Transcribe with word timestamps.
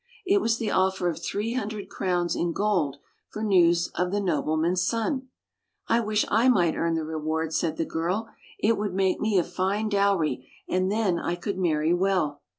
It 0.25 0.41
was 0.41 0.57
the 0.57 0.71
offer 0.71 1.09
of 1.09 1.21
three 1.23 1.53
hundred 1.53 1.87
crowns 1.87 2.35
in 2.35 2.53
gold 2.53 2.97
for 3.29 3.43
news 3.43 3.89
of 3.89 4.09
the 4.09 4.19
nobleman's 4.19 4.81
son." 4.81 5.27
I 5.87 5.99
wish 5.99 6.25
I 6.31 6.49
might 6.49 6.75
earn 6.75 6.95
the 6.95 7.03
reward," 7.05 7.53
said 7.53 7.77
the 7.77 7.85
girl." 7.85 8.27
It 8.59 8.79
would 8.79 8.95
make 8.95 9.19
me 9.19 9.37
a 9.37 9.43
fine 9.43 9.89
dowry, 9.89 10.49
and 10.67 10.91
then 10.91 11.19
I 11.19 11.35
could 11.35 11.59
marry 11.59 11.93
well." 11.93 12.41